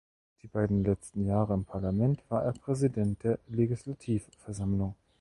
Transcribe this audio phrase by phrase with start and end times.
[0.41, 4.95] Die beiden letzten Jahre im Parlament war er Präsident der Legislativversammlung.